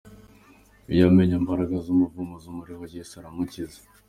Iyo 0.93 1.03
amenye 1.09 1.33
imbaraga 1.41 1.75
z’umuvumo 1.85 2.35
zimuriho, 2.43 2.83
Yesu 2.95 3.13
aramukiza. 3.19 3.79